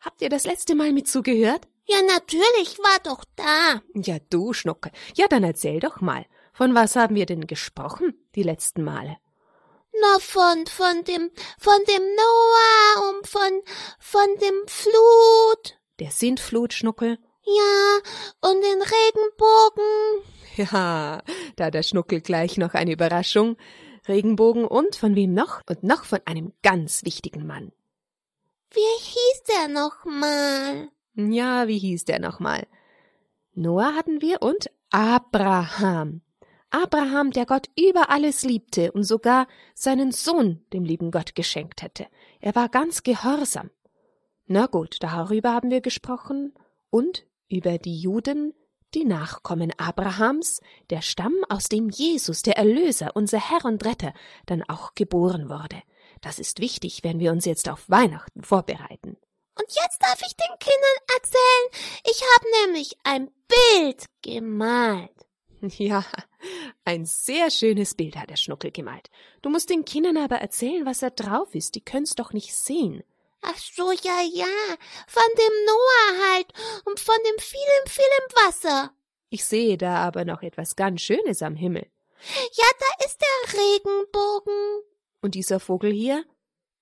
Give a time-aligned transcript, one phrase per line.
[0.00, 1.66] Habt ihr das letzte Mal mit zugehört?
[1.84, 3.82] Ja, natürlich, war doch da.
[3.94, 4.92] Ja, du Schnucke.
[5.16, 6.24] Ja, dann erzähl doch mal.
[6.52, 9.16] Von was haben wir denn gesprochen, die letzten Male?
[10.00, 13.62] Na, von, von dem, von dem Noah und von,
[13.98, 15.81] von dem Flut.
[16.02, 17.16] Der Sintflutschnuckel?
[17.44, 17.98] Ja,
[18.40, 20.24] und den Regenbogen.
[20.56, 21.22] Ja,
[21.54, 23.56] da der Schnuckel gleich noch eine Überraschung.
[24.08, 25.60] Regenbogen und von wem noch?
[25.70, 27.70] Und noch von einem ganz wichtigen Mann.
[28.72, 30.88] Wie hieß der nochmal?
[31.14, 32.66] Ja, wie hieß der nochmal?
[33.54, 36.22] Noah hatten wir und Abraham.
[36.70, 42.08] Abraham, der Gott über alles liebte und sogar seinen Sohn dem lieben Gott geschenkt hätte.
[42.40, 43.70] Er war ganz gehorsam.
[44.54, 46.52] Na gut, darüber haben wir gesprochen
[46.90, 48.52] und über die Juden,
[48.92, 54.12] die Nachkommen Abrahams, der Stamm, aus dem Jesus, der Erlöser, unser Herr und Retter,
[54.44, 55.82] dann auch geboren wurde.
[56.20, 59.16] Das ist wichtig, wenn wir uns jetzt auf Weihnachten vorbereiten.
[59.58, 65.08] Und jetzt darf ich den Kindern erzählen, ich habe nämlich ein Bild gemalt.
[65.78, 66.04] Ja,
[66.84, 69.08] ein sehr schönes Bild hat der Schnuckel gemalt.
[69.40, 71.76] Du musst den Kindern aber erzählen, was da drauf ist.
[71.76, 73.04] Die können's doch nicht sehen.
[73.42, 74.46] Ach so, ja, ja.
[75.08, 76.52] Von dem Noah halt
[76.84, 78.94] und von dem vielen, vielen Wasser.
[79.30, 81.90] Ich sehe da aber noch etwas ganz Schönes am Himmel.
[82.52, 84.82] Ja, da ist der Regenbogen.
[85.22, 86.24] Und dieser Vogel hier?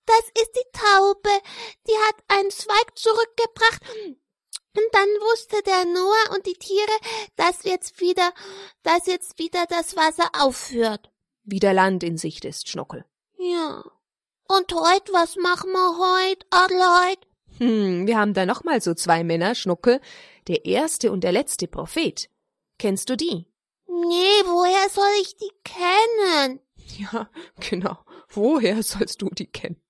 [0.05, 1.31] Das ist die Taube.
[1.87, 3.83] Die hat einen Zweig zurückgebracht.
[4.77, 6.99] Und dann wusste der Noah und die Tiere,
[7.37, 8.33] dass jetzt wieder,
[8.83, 11.11] dass jetzt wieder das Wasser aufhört.
[11.45, 13.05] Wieder Land in Sicht ist, Schnuckel.
[13.39, 13.85] Ja.
[14.51, 17.19] Und heut, was machen wir heut, Adelheid?
[17.59, 20.01] Hm, wir haben da noch mal so zwei Männer, Schnuckel,
[20.49, 22.29] der erste und der letzte Prophet.
[22.77, 23.47] Kennst du die?
[23.87, 26.59] Nee, woher soll ich die kennen?
[26.99, 27.31] Ja,
[27.61, 27.99] genau.
[28.29, 29.81] Woher sollst du die kennen?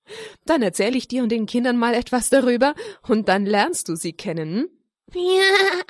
[0.45, 2.75] Dann erzähle ich dir und den Kindern mal etwas darüber
[3.07, 4.69] und dann lernst du sie kennen.
[5.11, 5.81] Ja.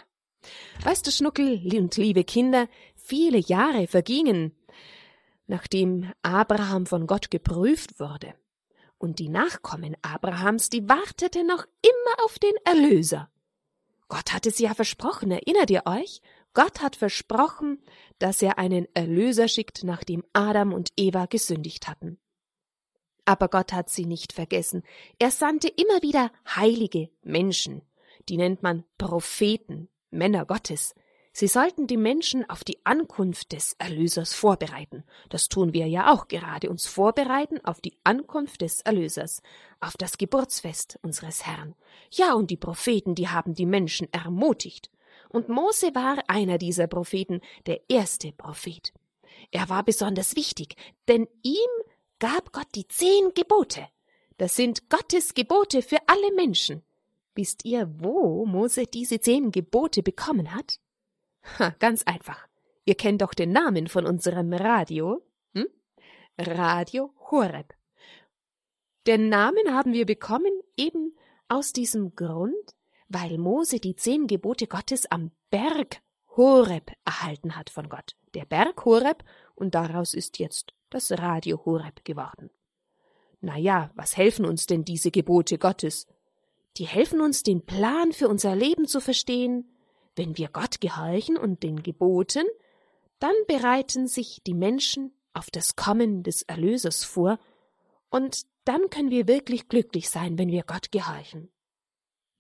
[0.86, 4.56] Weißt du, Schnuckel und liebe Kinder, viele Jahre vergingen,
[5.46, 8.34] nachdem Abraham von Gott geprüft wurde.
[9.01, 13.31] Und die Nachkommen Abrahams, die warteten noch immer auf den Erlöser.
[14.09, 16.22] Gott hatte sie ja versprochen, erinnert ihr euch?
[16.53, 17.81] Gott hat versprochen,
[18.19, 22.19] dass er einen Erlöser schickt, nachdem Adam und Eva gesündigt hatten.
[23.25, 24.84] Aber Gott hat sie nicht vergessen.
[25.17, 27.81] Er sandte immer wieder heilige Menschen.
[28.29, 30.94] Die nennt man Propheten, Männer Gottes.
[31.34, 35.06] Sie sollten die Menschen auf die Ankunft des Erlösers vorbereiten.
[35.30, 39.41] Das tun wir ja auch gerade, uns vorbereiten auf die Ankunft des Erlösers,
[39.80, 41.74] auf das Geburtsfest unseres Herrn.
[42.12, 44.91] Ja, und die Propheten, die haben die Menschen ermutigt.
[45.30, 48.91] Und Mose war einer dieser Propheten, der erste Prophet.
[49.52, 50.76] Er war besonders wichtig,
[51.08, 51.70] denn ihm
[52.20, 53.88] gab Gott die zehn Gebote.
[54.38, 56.84] Das sind Gottes Gebote für alle Menschen.
[57.35, 60.80] Wisst ihr, wo Mose diese zehn Gebote bekommen hat?
[61.59, 62.47] Ha, ganz einfach.
[62.85, 65.22] Ihr kennt doch den Namen von unserem Radio.
[65.53, 65.67] Hm?
[66.38, 67.73] Radio Horeb.
[69.08, 71.16] Den Namen haben wir bekommen eben
[71.47, 72.76] aus diesem Grund,
[73.09, 76.02] weil Mose die zehn Gebote Gottes am Berg
[76.38, 78.16] Horeb erhalten hat von Gott.
[78.34, 79.23] Der Berg Horeb,
[79.55, 82.49] und daraus ist jetzt das Radio Horeb geworden.
[83.41, 86.08] Na ja, was helfen uns denn diese Gebote Gottes?
[86.78, 89.76] Die helfen uns, den Plan für unser Leben zu verstehen.
[90.16, 92.46] Wenn wir Gott gehorchen und den Geboten,
[93.19, 97.37] Dann bereiten sich die Menschen auf das Kommen des Erlösers vor,
[98.09, 101.49] und dann können wir wirklich glücklich sein, wenn wir Gott gehorchen.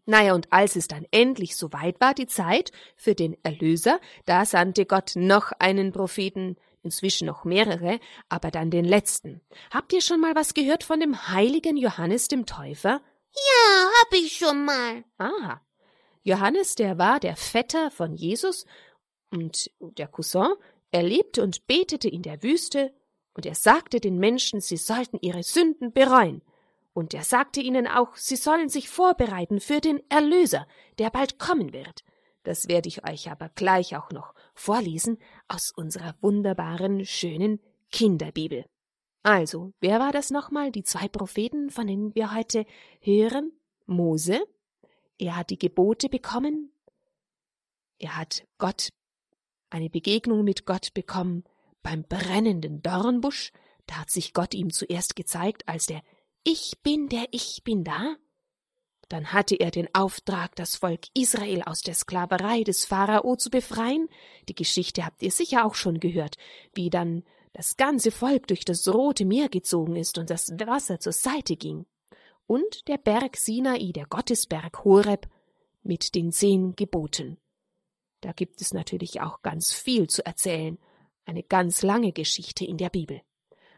[0.05, 4.45] Naja, und als es dann endlich so weit war, die Zeit für den Erlöser, da
[4.45, 9.39] sandte Gott noch einen Propheten, inzwischen noch mehrere, aber dann den letzten.
[9.69, 13.01] Habt ihr schon mal was gehört von dem heiligen Johannes dem Täufer?
[13.33, 15.03] Ja, hab ich schon mal.
[15.19, 15.61] Aha.
[16.23, 18.65] Johannes, der war der Vetter von Jesus
[19.31, 20.53] und der Cousin,
[20.91, 22.93] er lebte und betete in der Wüste,
[23.33, 26.41] und er sagte den Menschen, sie sollten ihre Sünden bereuen.
[26.93, 30.67] Und er sagte ihnen auch, sie sollen sich vorbereiten für den Erlöser,
[30.99, 32.03] der bald kommen wird.
[32.43, 35.17] Das werde ich euch aber gleich auch noch vorlesen
[35.47, 38.65] aus unserer wunderbaren, schönen Kinderbibel.
[39.23, 40.71] Also, wer war das nochmal?
[40.71, 42.65] Die zwei Propheten, von denen wir heute
[42.99, 43.53] hören?
[43.85, 44.41] Mose.
[45.21, 46.71] Er hat die Gebote bekommen.
[47.99, 48.89] Er hat Gott,
[49.69, 51.43] eine Begegnung mit Gott bekommen
[51.83, 53.51] beim brennenden Dornbusch.
[53.85, 56.01] Da hat sich Gott ihm zuerst gezeigt als der
[56.43, 58.15] Ich bin, der Ich bin da.
[59.09, 64.07] Dann hatte er den Auftrag, das Volk Israel aus der Sklaverei des Pharao zu befreien.
[64.49, 66.37] Die Geschichte habt ihr sicher auch schon gehört,
[66.73, 71.13] wie dann das ganze Volk durch das Rote Meer gezogen ist und das Wasser zur
[71.13, 71.85] Seite ging.
[72.51, 75.29] Und der Berg Sinai, der Gottesberg Horeb,
[75.83, 77.37] mit den zehn Geboten.
[78.19, 80.77] Da gibt es natürlich auch ganz viel zu erzählen,
[81.23, 83.21] eine ganz lange Geschichte in der Bibel.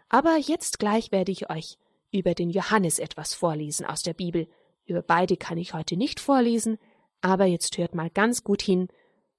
[0.10, 1.78] Aber jetzt gleich werde ich euch
[2.10, 4.48] über den Johannes etwas vorlesen aus der Bibel.
[4.86, 6.80] Über beide kann ich heute nicht vorlesen,
[7.22, 8.88] aber jetzt hört mal ganz gut hin,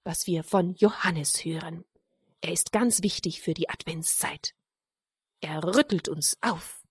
[0.04, 1.84] was wir von Johannes hören.
[2.40, 4.54] Er ist ganz wichtig für die Adventszeit.
[5.40, 6.83] Er rüttelt uns auf.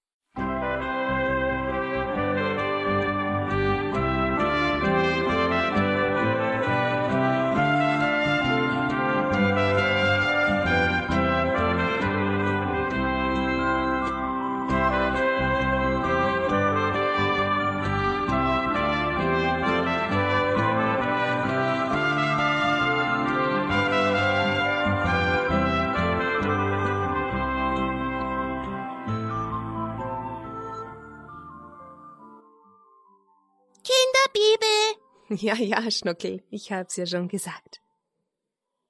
[35.30, 37.82] Ja, ja, Schnuckel, ich hab's ja schon gesagt.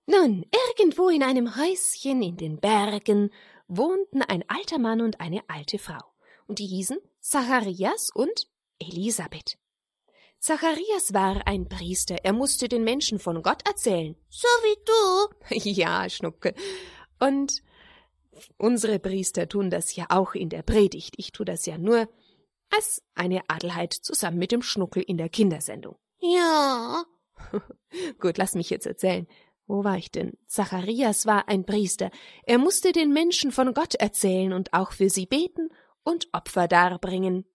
[0.05, 0.45] Nun,
[0.75, 3.31] irgendwo in einem Häuschen in den Bergen
[3.67, 6.03] wohnten ein alter Mann und eine alte Frau,
[6.47, 8.49] und die hießen Zacharias und
[8.79, 9.57] Elisabeth.
[10.39, 14.17] Zacharias war ein Priester, er musste den Menschen von Gott erzählen.
[14.29, 15.69] So wie du?
[15.69, 16.53] ja, Schnuckel.
[17.19, 17.63] Und
[18.57, 21.13] unsere Priester tun das ja auch in der Predigt.
[21.15, 22.09] Ich tu das ja nur
[22.75, 25.97] als eine Adelheid zusammen mit dem Schnuckel in der Kindersendung.
[26.19, 27.03] Ja.
[28.19, 29.27] Gut, lass mich jetzt erzählen.
[29.65, 30.37] Wo war ich denn?
[30.47, 32.11] Zacharias war ein Priester.
[32.43, 35.69] Er musste den Menschen von Gott erzählen und auch für sie beten
[36.03, 37.45] und Opfer darbringen.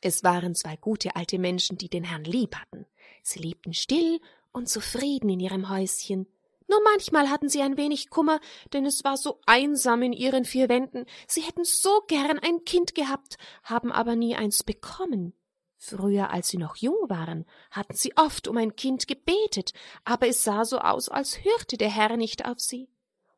[0.00, 2.86] Es waren zwei gute alte Menschen, die den Herrn lieb hatten.
[3.22, 4.20] Sie lebten still
[4.52, 6.26] und zufrieden in ihrem Häuschen.
[6.72, 8.40] Nur manchmal hatten sie ein wenig Kummer,
[8.72, 11.04] denn es war so einsam in ihren vier Wänden.
[11.26, 15.34] Sie hätten so gern ein Kind gehabt, haben aber nie eins bekommen.
[15.76, 19.74] Früher, als sie noch jung waren, hatten sie oft um ein Kind gebetet,
[20.06, 22.88] aber es sah so aus, als hörte der Herr nicht auf sie.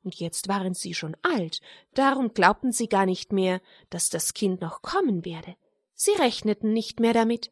[0.05, 1.59] Und jetzt waren sie schon alt,
[1.95, 3.61] darum glaubten sie gar nicht mehr,
[3.91, 5.57] dass das Kind noch kommen werde.
[5.95, 7.51] Sie rechneten nicht mehr damit.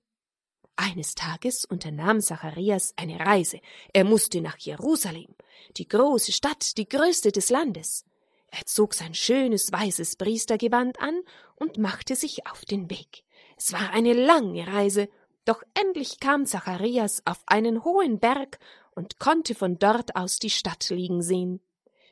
[0.76, 3.61] Eines Tages unternahm Zacharias eine Reise.
[3.93, 5.35] Er musste nach Jerusalem,
[5.76, 8.05] die große Stadt, die größte des Landes.
[8.49, 11.23] Er zog sein schönes weißes Priestergewand an
[11.57, 13.25] und machte sich auf den Weg.
[13.57, 15.09] Es war eine lange Reise,
[15.45, 18.59] doch endlich kam Zacharias auf einen hohen Berg
[18.95, 21.61] und konnte von dort aus die Stadt liegen sehen.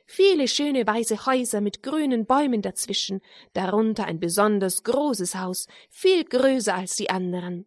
[0.05, 3.21] Viele schöne weiße Häuser mit grünen Bäumen dazwischen,
[3.53, 7.65] darunter ein besonders großes Haus, viel größer als die anderen.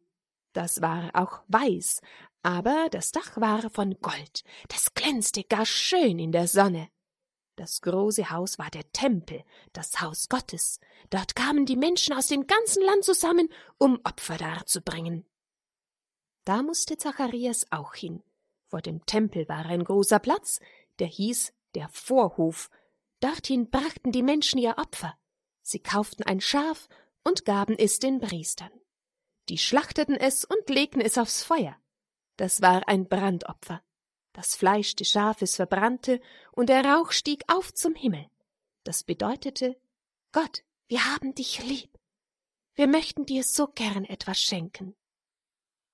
[0.54, 2.00] Das war auch weiß,
[2.42, 6.88] aber das Dach war von Gold, das glänzte gar schön in der Sonne.
[7.56, 10.80] Das große Haus war der Tempel, das Haus Gottes.
[11.10, 15.26] Dort kamen die Menschen aus dem ganzen Land zusammen, um Opfer darzubringen.
[16.44, 18.22] Da musste Zacharias auch hin.
[18.68, 20.60] Vor dem Tempel war ein großer Platz,
[21.00, 22.70] der hieß der Vorhof.
[23.20, 25.16] Dorthin brachten die Menschen ihr Opfer.
[25.62, 26.88] Sie kauften ein Schaf
[27.24, 28.70] und gaben es den Priestern.
[29.48, 31.76] Die schlachteten es und legten es aufs Feuer.
[32.36, 33.82] Das war ein Brandopfer.
[34.32, 36.20] Das Fleisch des Schafes verbrannte
[36.52, 38.26] und der Rauch stieg auf zum Himmel.
[38.82, 39.76] Das bedeutete,
[40.32, 41.90] Gott, wir haben dich lieb.
[42.74, 44.96] Wir möchten dir so gern etwas schenken.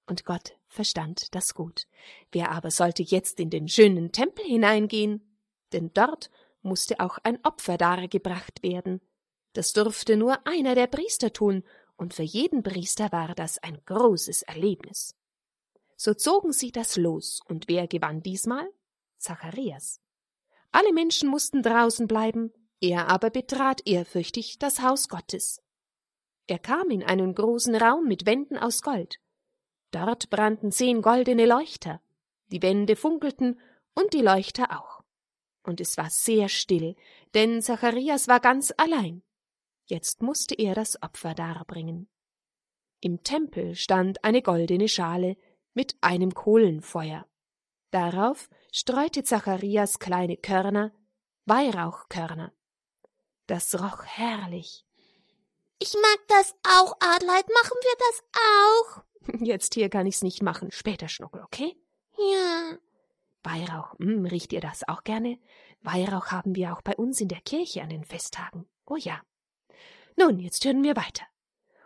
[0.06, 1.86] Und Gott verstand das gut.
[2.32, 5.26] Wer aber sollte jetzt in den schönen Tempel hineingehen?
[5.72, 6.30] denn dort
[6.62, 9.00] musste auch ein Opfer dargebracht werden.
[9.52, 11.64] Das durfte nur einer der Priester tun,
[12.00, 15.14] und für jeden Priester war das ein großes Erlebnis.
[15.96, 18.66] So zogen sie das los, und wer gewann diesmal?
[19.18, 20.00] Zacharias.
[20.72, 25.62] Alle Menschen mussten draußen bleiben, er aber betrat ehrfürchtig das Haus Gottes.
[26.46, 29.20] Er kam in einen großen Raum mit Wänden aus Gold.
[29.90, 32.00] Dort brannten zehn goldene Leuchter,
[32.46, 33.60] die Wände funkelten
[33.94, 35.02] und die Leuchter auch.
[35.64, 36.96] Und es war sehr still,
[37.34, 39.22] denn Zacharias war ganz allein.
[39.90, 42.08] Jetzt musste er das Opfer darbringen.
[43.00, 45.36] Im Tempel stand eine goldene Schale
[45.74, 47.26] mit einem Kohlenfeuer.
[47.90, 50.92] Darauf streute Zacharias kleine Körner,
[51.46, 52.52] Weihrauchkörner.
[53.48, 54.86] Das roch herrlich.
[55.80, 57.48] Ich mag das auch, Adelheid.
[57.48, 59.40] Machen wir das auch?
[59.44, 60.70] Jetzt hier kann ich's nicht machen.
[60.70, 61.76] Später, Schnuckel, okay?
[62.16, 62.78] Ja.
[63.42, 65.40] Weihrauch, hm, riecht ihr das auch gerne?
[65.80, 68.68] Weihrauch haben wir auch bei uns in der Kirche an den Festtagen.
[68.86, 69.20] Oh ja.
[70.20, 71.24] Nun, jetzt hören wir weiter.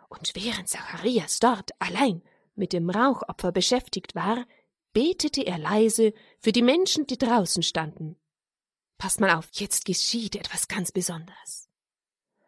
[0.09, 2.21] Und während Zacharias dort allein
[2.55, 4.45] mit dem Rauchopfer beschäftigt war,
[4.91, 8.17] betete er leise für die Menschen, die draußen standen.
[8.97, 11.69] Passt mal auf, jetzt geschieht etwas ganz Besonderes.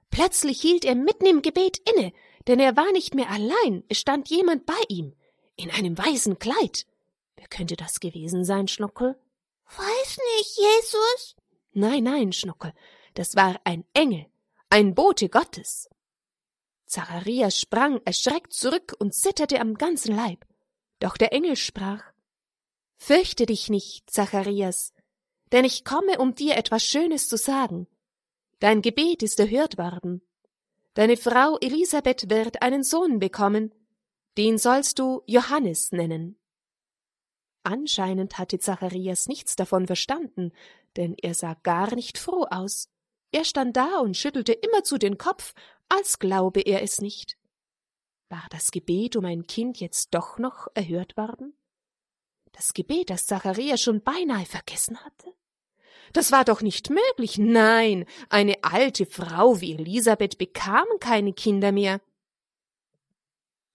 [0.09, 2.11] Plötzlich hielt er mitten im Gebet inne,
[2.47, 5.13] denn er war nicht mehr allein, es stand jemand bei ihm,
[5.55, 6.85] in einem weißen Kleid.
[7.37, 9.17] Wer könnte das gewesen sein, Schnuckel?
[9.65, 11.35] Weiß nicht, Jesus?
[11.71, 12.73] Nein, nein, Schnuckel,
[13.13, 14.25] das war ein Engel,
[14.69, 15.89] ein Bote Gottes.
[16.85, 20.45] Zacharias sprang erschreckt zurück und zitterte am ganzen Leib.
[20.99, 22.03] Doch der Engel sprach
[22.97, 24.93] Fürchte dich nicht, Zacharias,
[25.51, 27.87] denn ich komme, um dir etwas Schönes zu sagen.
[28.59, 30.21] Dein Gebet ist erhört worden.
[30.95, 33.73] Deine Frau Elisabeth wird einen Sohn bekommen,
[34.37, 36.39] den sollst du Johannes nennen.
[37.63, 40.51] Anscheinend hatte Zacharias nichts davon verstanden,
[40.95, 42.89] denn er sah gar nicht froh aus.
[43.31, 45.53] Er stand da und schüttelte immerzu den Kopf,
[45.89, 47.37] als glaube er es nicht.
[48.29, 51.53] War das Gebet um ein Kind jetzt doch noch erhört worden?
[52.51, 55.33] Das Gebet, das Zacharias schon beinahe vergessen hatte?
[56.13, 57.37] Das war doch nicht möglich.
[57.37, 62.01] Nein, eine alte Frau wie Elisabeth bekam keine Kinder mehr.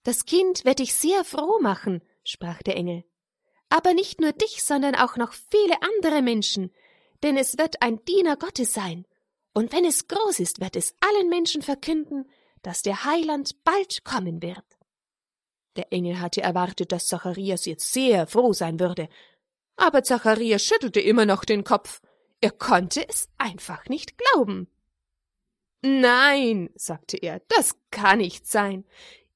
[0.03, 3.05] Das Kind wird dich sehr froh machen, sprach der Engel.
[3.69, 6.71] Aber nicht nur dich, sondern auch noch viele andere Menschen,
[7.23, 9.05] denn es wird ein Diener Gottes sein,
[9.53, 12.29] und wenn es groß ist, wird es allen Menschen verkünden,
[12.61, 14.65] dass der Heiland bald kommen wird.
[15.75, 19.09] Der Engel hatte erwartet, dass Zacharias jetzt sehr froh sein würde,
[19.75, 22.01] aber Zacharias schüttelte immer noch den Kopf.
[22.41, 24.67] Er konnte es einfach nicht glauben.
[25.81, 28.85] Nein, sagte er, das kann nicht sein.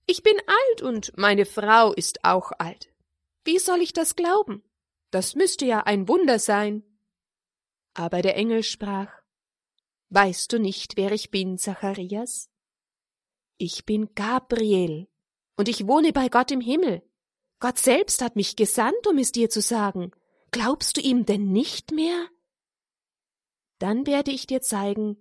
[0.06, 2.94] Ich bin alt und meine Frau ist auch alt.
[3.44, 4.64] Wie soll ich das glauben?
[5.12, 6.84] Das müsste ja ein Wunder sein.
[7.94, 9.12] Aber der Engel sprach
[10.10, 12.50] Weißt du nicht, wer ich bin, Zacharias?
[13.58, 15.08] Ich bin Gabriel,
[15.58, 17.02] und ich wohne bei Gott im Himmel.
[17.60, 20.12] Gott selbst hat mich gesandt, um es dir zu sagen.
[20.52, 22.28] Glaubst du ihm denn nicht mehr?
[23.80, 25.18] Dann werde ich dir zeigen,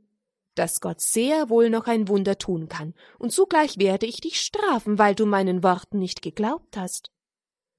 [0.55, 4.99] dass Gott sehr wohl noch ein Wunder tun kann, und zugleich werde ich dich strafen,
[4.99, 7.11] weil du meinen Worten nicht geglaubt hast.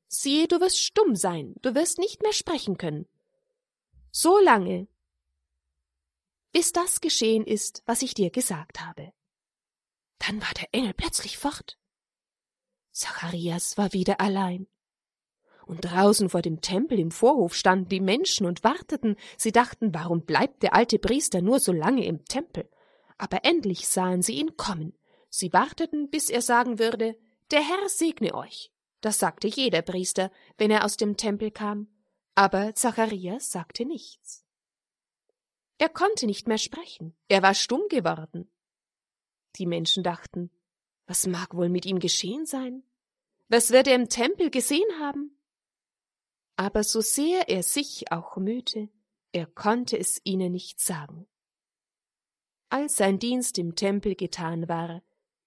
[0.08, 3.08] Siehe, du wirst stumm sein, du wirst nicht mehr sprechen können.
[4.12, 4.88] So lange,
[6.58, 9.14] bis das geschehen ist, was ich dir gesagt habe.
[10.18, 11.78] Dann war der Engel plötzlich fort.
[12.92, 14.66] Zacharias war wieder allein.
[15.68, 19.18] Und draußen vor dem Tempel im Vorhof standen die Menschen und warteten.
[19.38, 22.68] Sie dachten, warum bleibt der alte Priester nur so lange im Tempel?
[23.20, 24.98] Aber endlich sahen sie ihn kommen.
[25.30, 27.20] Sie warteten, bis er sagen würde,
[27.52, 28.72] der Herr segne euch.
[29.02, 31.88] Das sagte jeder Priester, wenn er aus dem Tempel kam.
[32.34, 34.47] Aber Zacharias sagte nichts.
[35.78, 38.50] Er konnte nicht mehr sprechen, er war stumm geworden.
[39.58, 40.52] Die Menschen dachten,
[41.06, 42.84] was mag wohl mit ihm geschehen sein?
[43.48, 45.40] Was wird er im Tempel gesehen haben?
[46.58, 48.90] Aber so sehr er sich auch mühte,
[49.32, 51.28] er konnte es ihnen nicht sagen.
[52.70, 55.02] Als sein Dienst im Tempel getan war,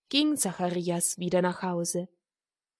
[0.08, 2.08] ging Zacharias wieder nach Hause.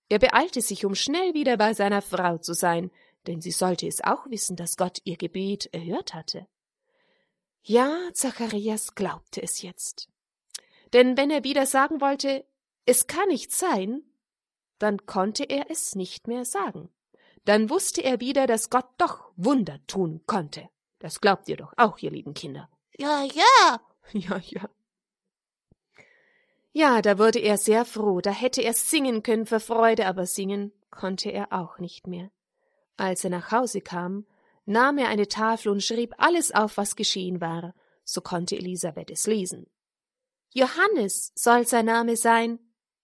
[0.09, 2.91] Er beeilte sich, um schnell wieder bei seiner Frau zu sein,
[3.27, 6.47] denn sie sollte es auch wissen, dass Gott ihr Gebet erhört hatte.
[7.63, 10.09] Ja, Zacharias glaubte es jetzt.
[10.93, 12.45] Denn wenn er wieder sagen wollte,
[12.87, 14.03] es kann nicht sein,
[14.79, 16.89] dann konnte er es nicht mehr sagen.
[17.45, 20.69] Dann wusste er wieder, dass Gott doch Wunder tun konnte.
[20.99, 22.69] Das glaubt ihr doch auch, ihr lieben Kinder.
[22.99, 23.81] Ja, ja.
[24.13, 24.69] Ja, ja.
[26.73, 30.73] Ja, da wurde er sehr froh, da hätte er singen können vor Freude, aber singen
[30.91, 32.31] konnte er auch nicht mehr.
[32.97, 34.27] Als er nach Hause kam,
[34.65, 37.75] nahm er eine Tafel und schrieb alles auf, was geschehen war,
[38.05, 39.67] so konnte Elisabeth es lesen.
[40.53, 42.59] Johannes soll sein Name sein,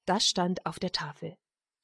[0.05, 1.37] das stand auf der Tafel.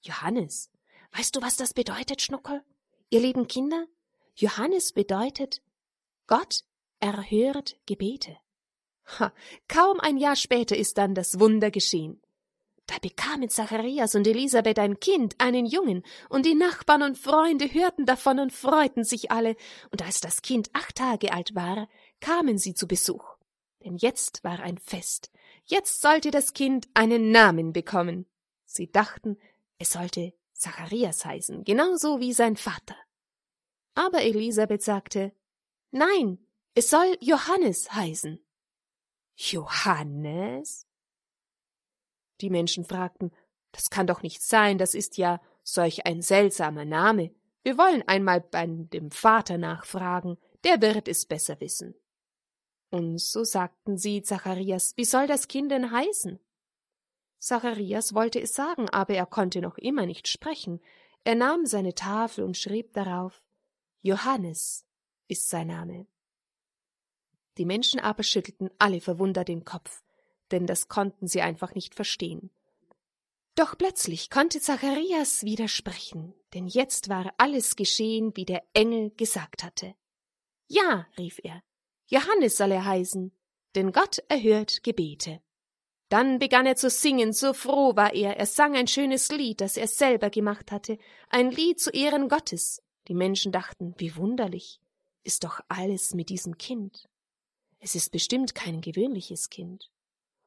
[0.03, 0.71] Johannes.
[1.13, 2.65] Weißt du, was das bedeutet, Schnuckel?
[3.11, 3.87] Ihr lieben Kinder?
[4.35, 5.63] Johannes bedeutet,
[6.27, 6.65] Gott
[7.01, 8.39] erhört Gebete.
[9.19, 9.33] Ha,
[9.69, 12.22] kaum ein Jahr später ist dann das Wunder geschehen.
[12.93, 18.05] Da bekamen Zacharias und Elisabeth ein Kind, einen Jungen, und die Nachbarn und Freunde hörten
[18.05, 19.57] davon und freuten sich alle,
[19.91, 21.89] und als das Kind acht Tage alt war,
[22.21, 23.25] kamen sie zu Besuch.
[23.83, 25.31] Denn jetzt war ein Fest,
[25.65, 28.27] jetzt sollte das Kind einen Namen bekommen.
[28.67, 29.39] Sie dachten,
[29.79, 32.97] es sollte Zacharias heißen, genauso wie sein Vater.
[33.95, 35.33] Aber Elisabeth sagte,
[35.93, 38.39] Nein, es soll Johannes heißen.
[39.37, 40.87] Johannes?
[42.43, 43.31] Die Menschen fragten,
[43.71, 47.31] das kann doch nicht sein, das ist ja solch ein seltsamer Name.
[47.63, 51.95] Wir wollen einmal bei dem Vater nachfragen, der wird es besser wissen.
[52.91, 56.39] Und so sagten sie Zacharias, wie soll das Kind denn heißen?
[57.39, 60.81] Zacharias wollte es sagen, aber er konnte noch immer nicht sprechen.
[61.25, 63.43] Er nahm seine Tafel und schrieb darauf
[64.03, 64.85] Johannes
[65.29, 66.07] ist sein Name.
[67.57, 70.03] Die Menschen aber schüttelten alle verwundert den Kopf,
[70.53, 72.51] denn das konnten sie einfach nicht verstehen.
[73.55, 79.95] Doch plötzlich konnte Zacharias widersprechen, denn jetzt war alles geschehen, wie der Engel gesagt hatte.
[80.69, 81.63] Ja, rief er,
[82.07, 83.33] Johannes soll er heißen,
[83.75, 85.43] denn Gott erhört Gebete.
[86.09, 89.79] Dann begann er zu singen, so froh war er, er sang ein schönes Lied, das
[89.79, 90.99] er selber gemacht hatte,
[91.31, 92.83] ein Lied zu Ehren Gottes.
[93.09, 94.81] Die Menschen dachten, wie wunderlich
[95.25, 97.09] ist doch alles mit diesem Kind.
[97.79, 99.91] Es ist bestimmt kein gewöhnliches Kind.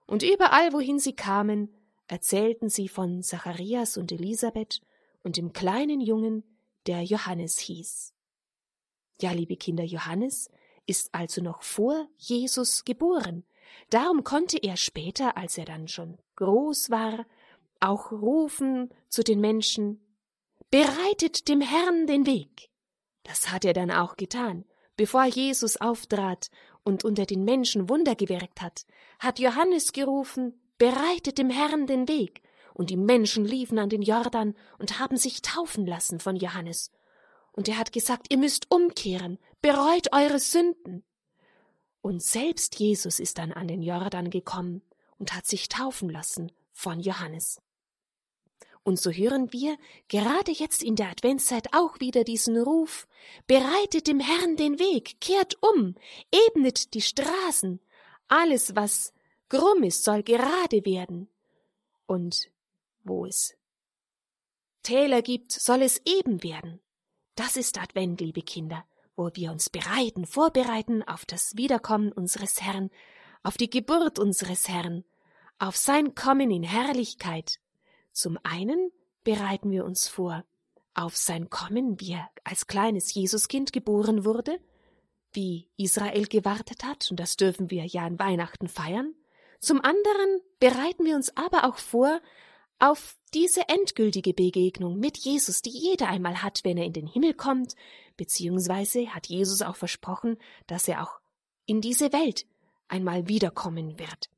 [0.07, 1.73] Und überall, wohin sie kamen,
[2.07, 4.81] erzählten sie von Zacharias und Elisabeth
[5.23, 6.43] und dem kleinen Jungen,
[6.85, 8.13] der Johannes hieß.
[9.21, 10.49] Ja, liebe Kinder, Johannes
[10.85, 13.43] ist also noch vor Jesus geboren.
[13.89, 17.25] Darum konnte er später, als er dann schon groß war,
[17.79, 20.05] auch rufen zu den Menschen
[20.71, 22.69] Bereitet dem Herrn den Weg.
[23.23, 24.65] Das hat er dann auch getan.
[24.97, 26.49] Bevor Jesus auftrat
[26.83, 28.85] und unter den Menschen Wunder gewirkt hat,
[29.25, 32.41] hat Johannes gerufen, bereitet dem Herrn den Weg,
[32.73, 36.91] und die Menschen liefen an den Jordan und haben sich taufen lassen von Johannes.
[37.53, 41.03] Und er hat gesagt, ihr müsst umkehren, bereut eure Sünden.
[42.01, 44.81] Und selbst Jesus ist dann an den Jordan gekommen
[45.17, 47.61] und hat sich taufen lassen von Johannes.
[48.83, 49.77] Und so hören wir
[50.09, 53.07] gerade jetzt in der Adventszeit auch wieder diesen Ruf
[53.47, 55.95] Bereitet dem Herrn den Weg, kehrt um,
[56.31, 57.79] ebnet die Straßen,
[58.27, 59.14] alles, was
[59.49, 61.29] krumm ist, soll gerade werden.
[62.07, 62.49] Und
[63.03, 63.55] wo es
[64.83, 66.79] Täler gibt, soll es eben werden.
[67.35, 72.91] Das ist Advent, liebe Kinder, wo wir uns bereiten, vorbereiten auf das Wiederkommen unseres Herrn,
[73.43, 75.03] auf die Geburt unseres Herrn,
[75.57, 77.59] auf sein Kommen in Herrlichkeit
[78.15, 78.91] zum einen
[79.25, 80.45] bereiten wir uns vor
[80.93, 84.57] auf sein Kommen, wie er als kleines Jesuskind geboren wurde,
[85.33, 89.13] wie Israel gewartet hat, und das dürfen wir ja an Weihnachten feiern.
[89.59, 92.21] Zum anderen bereiten wir uns aber auch vor
[92.79, 97.33] auf diese endgültige Begegnung mit Jesus, die jeder einmal hat, wenn er in den Himmel
[97.33, 97.75] kommt,
[98.17, 100.37] beziehungsweise hat Jesus auch versprochen,
[100.67, 101.19] dass er auch
[101.65, 102.45] in diese Welt
[102.87, 104.29] einmal wiederkommen wird.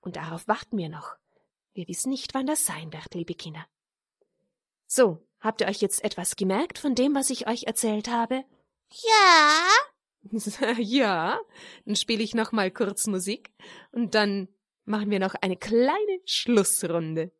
[0.00, 1.16] Und darauf warten wir noch.
[1.74, 3.66] Wir wissen nicht, wann das sein wird, liebe Kinder.
[4.86, 8.44] So, habt ihr euch jetzt etwas gemerkt von dem, was ich euch erzählt habe?
[8.90, 9.68] Ja.
[10.78, 11.40] ja,
[11.84, 13.52] dann spiele ich noch mal kurz Musik
[13.92, 14.48] und dann
[14.86, 17.32] machen wir noch eine kleine Schlussrunde.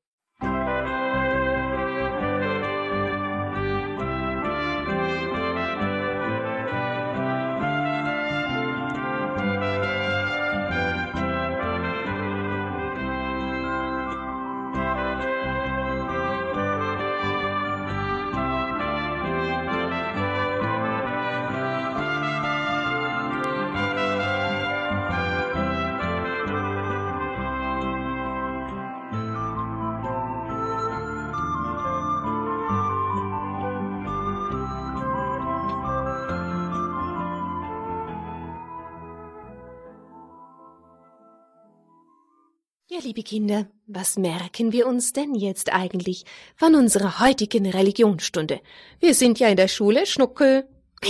[43.07, 46.25] Liebe Kinder, was merken wir uns denn jetzt eigentlich
[46.57, 48.61] von unserer heutigen Religionsstunde?
[48.99, 50.69] Wir sind ja in der Schule, Schnuckel.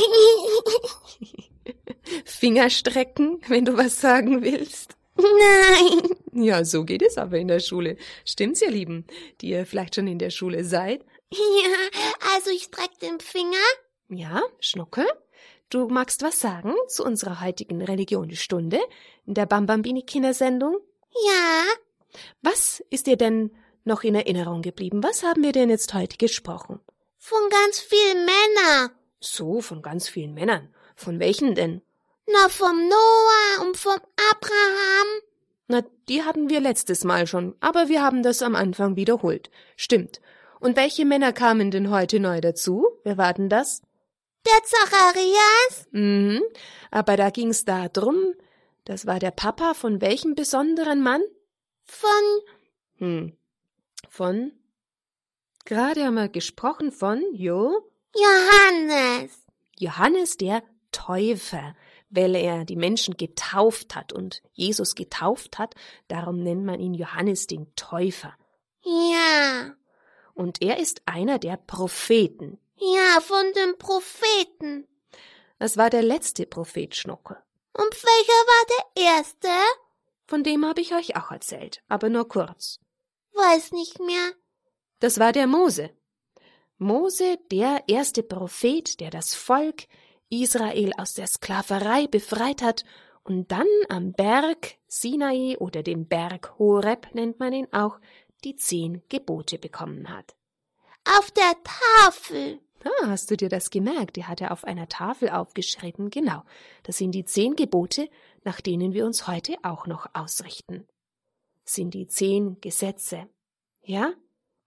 [2.26, 4.94] Fingerstrecken, wenn du was sagen willst.
[5.16, 6.10] Nein.
[6.34, 7.96] Ja, so geht es aber in der Schule.
[8.26, 9.06] Stimmt's, ihr Lieben,
[9.40, 11.02] die ihr vielleicht schon in der Schule seid?
[11.32, 12.00] Ja,
[12.34, 13.56] also ich streck den Finger.
[14.10, 15.06] Ja, Schnuckel.
[15.70, 18.80] du magst was sagen zu unserer heutigen Religionsstunde
[19.24, 20.76] in der Bambambini Kindersendung?
[21.26, 21.64] Ja,
[22.42, 23.50] Was ist dir denn
[23.84, 25.02] noch in Erinnerung geblieben?
[25.02, 26.80] Was haben wir denn jetzt heute gesprochen?
[27.26, 28.90] von ganz vielen Männern.
[29.18, 30.72] So, von ganz vielen Männern.
[30.94, 31.82] Von welchen denn?
[32.28, 33.98] Na, vom Noah und vom
[34.30, 35.06] Abraham.
[35.66, 39.50] Na, die hatten wir letztes Mal schon, aber wir haben das am Anfang wiederholt.
[39.74, 40.20] Stimmt.
[40.60, 42.86] Und welche Männer kamen denn heute neu dazu?
[43.02, 43.82] Wer war denn das?
[44.46, 45.88] Der Zacharias.
[45.90, 46.42] Mhm.
[46.92, 48.34] Aber da ging's da drum,
[48.84, 51.22] das war der Papa von welchem besonderen Mann?
[51.86, 52.40] Von
[52.98, 53.36] Hm.
[54.08, 54.52] Von?
[55.64, 59.32] Gerade haben wir gesprochen von Jo Johannes.
[59.78, 61.74] Johannes der Täufer,
[62.08, 65.74] weil er die Menschen getauft hat und Jesus getauft hat,
[66.08, 68.34] darum nennt man ihn Johannes den Täufer.
[68.82, 69.74] Ja,
[70.34, 72.58] Und er ist einer der Propheten.
[72.76, 74.86] ja, von den Propheten.
[75.58, 77.36] Das war der letzte Prophet Schnucke.
[77.72, 79.48] Und welcher war der erste?
[80.26, 82.80] Von dem habe ich euch auch erzählt, aber nur kurz.
[83.32, 84.32] Weiß nicht mehr.
[84.98, 85.90] Das war der Mose.
[86.78, 89.86] Mose, der erste Prophet, der das Volk
[90.28, 92.84] Israel aus der Sklaverei befreit hat
[93.22, 97.98] und dann am Berg Sinai oder dem Berg Horeb nennt man ihn auch,
[98.44, 100.34] die zehn Gebote bekommen hat.
[101.18, 102.60] Auf der Tafel.
[102.84, 104.16] Ah, hast du dir das gemerkt?
[104.16, 106.10] Die hat er auf einer Tafel aufgeschrieben.
[106.10, 106.42] Genau.
[106.82, 108.08] Das sind die zehn Gebote,
[108.46, 110.86] nach denen wir uns heute auch noch ausrichten.
[111.64, 113.28] Sind die zehn Gesetze.
[113.82, 114.14] Ja?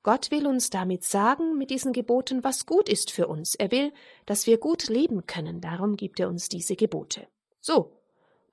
[0.03, 3.55] Gott will uns damit sagen, mit diesen Geboten, was gut ist für uns.
[3.55, 3.93] Er will,
[4.25, 5.61] dass wir gut leben können.
[5.61, 7.27] Darum gibt er uns diese Gebote.
[7.61, 7.95] So.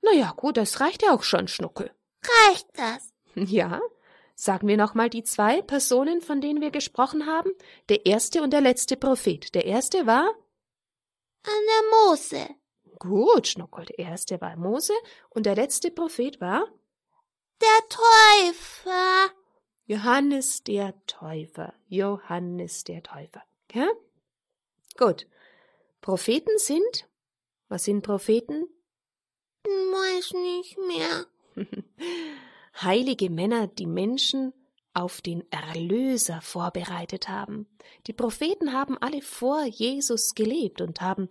[0.01, 1.91] Na ja, gut, das reicht ja auch schon, Schnuckel.
[2.47, 3.13] Reicht das?
[3.35, 3.81] Ja?
[4.35, 7.51] Sagen wir nochmal die zwei Personen, von denen wir gesprochen haben.
[7.89, 9.53] Der erste und der letzte Prophet.
[9.55, 10.33] Der erste war An
[11.43, 12.47] der Mose.
[12.99, 13.85] Gut, Schnuckel.
[13.85, 14.93] Der erste war Mose
[15.29, 16.67] und der letzte Prophet war
[17.61, 19.31] Der Täufer.
[19.85, 21.73] Johannes der Täufer.
[21.87, 23.43] Johannes der Täufer.
[23.69, 23.87] Okay?
[24.97, 25.27] Gut.
[26.01, 27.07] Propheten sind,
[27.69, 28.67] was sind Propheten?
[29.63, 31.25] Weiß nicht mehr.
[32.81, 34.53] Heilige Männer, die Menschen
[34.93, 37.67] auf den Erlöser vorbereitet haben.
[38.07, 41.29] Die Propheten haben alle vor Jesus gelebt und haben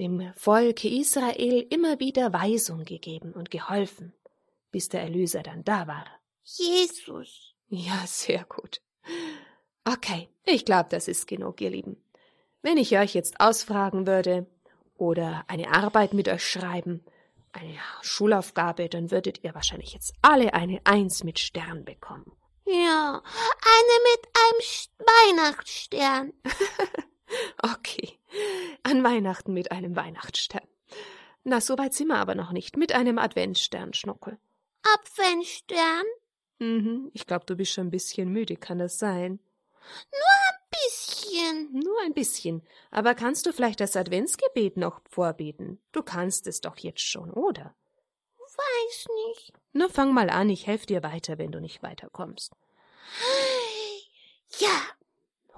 [0.00, 4.14] dem Volke Israel immer wieder Weisung gegeben und geholfen,
[4.70, 6.06] bis der Erlöser dann da war.
[6.42, 7.54] Jesus.
[7.68, 8.80] Ja, sehr gut.
[9.84, 12.02] Okay, ich glaube, das ist genug, ihr Lieben.
[12.62, 14.46] Wenn ich euch jetzt ausfragen würde
[14.96, 17.04] oder eine Arbeit mit euch schreiben,
[17.52, 22.32] eine Schulaufgabe, dann würdet ihr wahrscheinlich jetzt alle eine Eins mit Stern bekommen.
[22.64, 23.22] Ja,
[23.76, 26.32] eine mit einem Weihnachtsstern.
[27.62, 28.18] Okay,
[28.82, 30.66] an Weihnachten mit einem Weihnachtsstern.
[31.44, 32.76] Na, so weit sind wir aber noch nicht.
[32.76, 34.38] Mit einem Adventsstern, Schnuckel.
[34.94, 36.04] Apfelstern.
[36.58, 39.40] Mhm, ich glaube, du bist schon ein bisschen müde, kann das sein?
[40.70, 41.72] Bisschen.
[41.72, 42.62] Nur ein bisschen.
[42.90, 45.80] Aber kannst du vielleicht das Adventsgebet noch vorbeten?
[45.92, 47.74] Du kannst es doch jetzt schon, oder?
[48.38, 49.52] Weiß nicht.
[49.72, 52.52] Na, fang mal an, ich helfe dir weiter, wenn du nicht weiterkommst.
[54.58, 54.80] Ja,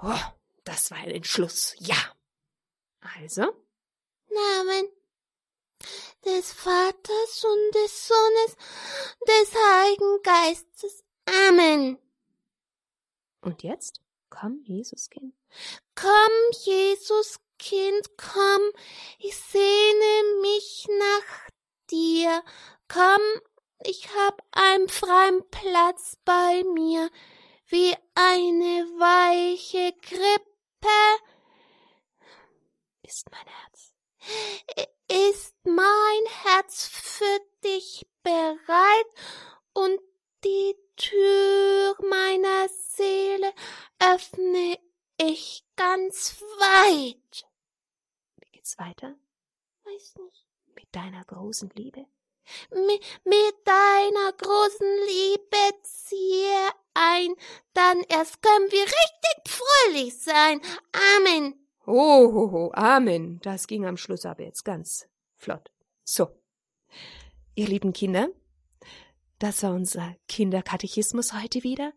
[0.05, 0.19] Oh,
[0.65, 1.97] das war ein Entschluss, ja.
[3.03, 3.43] Also,
[4.29, 4.89] Namen
[6.25, 8.57] des Vaters und des Sohnes,
[9.27, 11.05] des Heiligen Geistes.
[11.49, 11.99] Amen.
[13.41, 14.01] und jetzt?
[14.31, 15.35] Komm, Jesuskind.
[15.95, 16.33] Komm,
[16.65, 18.63] Jesus Kind, komm,
[19.19, 21.49] ich sehne mich nach
[21.91, 22.43] dir.
[22.89, 23.21] Komm,
[23.85, 27.11] ich hab einen freien Platz bei mir,
[27.67, 30.43] wie eine weiche Krippe
[33.13, 33.93] Ist mein Herz.
[35.07, 39.07] ist mein Herz für dich bereit
[39.75, 40.01] und
[40.43, 43.53] die Tür meiner Seele
[43.99, 44.79] öffne
[45.19, 47.47] ich ganz weit.
[48.37, 49.15] Wie geht's weiter?
[49.85, 50.47] Weiß nicht.
[50.75, 52.07] Mit deiner großen Liebe?
[52.71, 57.37] Mi mit deiner großen Liebe ziehe ein,
[57.75, 60.63] dann erst können wir richtig fröhlich sein.
[61.17, 61.62] Amen.
[61.87, 63.41] Oh, ho, ho, Amen.
[63.43, 65.71] Das ging am Schluss aber jetzt ganz flott.
[66.05, 66.29] So.
[67.55, 68.29] Ihr lieben Kinder,
[69.39, 71.93] das war unser Kinderkatechismus heute wieder.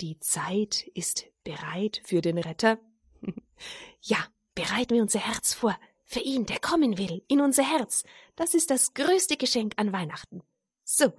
[0.00, 2.78] Die Zeit ist bereit für den Retter.
[4.00, 4.18] ja,
[4.54, 8.04] bereiten wir unser Herz vor für ihn, der kommen will, in unser Herz.
[8.36, 10.42] Das ist das größte Geschenk an Weihnachten.
[10.84, 11.12] So.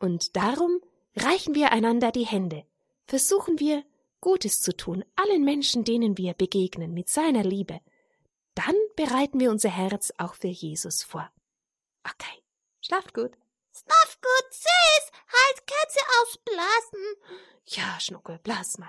[0.00, 0.80] Und darum
[1.14, 2.64] reichen wir einander die Hände.
[3.06, 3.84] Versuchen wir,
[4.24, 7.82] Gutes zu tun, allen Menschen, denen wir begegnen, mit seiner Liebe.
[8.54, 11.30] Dann bereiten wir unser Herz auch für Jesus vor.
[12.04, 12.42] Okay,
[12.80, 13.32] schlaft gut.
[13.76, 15.12] Schlaf gut, süß.
[15.28, 17.04] Halt, Kerze ausblasen.
[17.66, 18.88] Ja, Schnuckel, blas mal.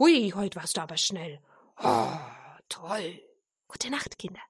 [0.00, 1.40] Hui, heute warst du aber schnell.
[1.80, 2.18] Oh,
[2.68, 3.22] toll.
[3.68, 4.42] Gute Nacht, Kinder.